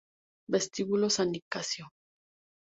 [0.53, 1.85] Vestíbulo San Nicasio